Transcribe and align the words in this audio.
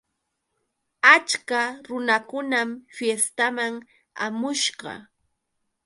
Achka 1.13 1.61
runakunam 1.87 2.69
fiestaman 2.95 3.73
hamushqa. 4.19 4.93